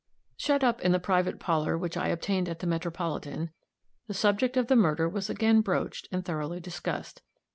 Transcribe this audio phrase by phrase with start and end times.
[0.35, 3.51] Shut up in the private parlor which I obtained at the Metropolitan,
[4.07, 7.21] the subject of the murder was again broached and thoroughly discussed.